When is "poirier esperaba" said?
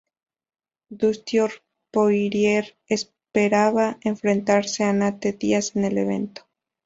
1.91-3.99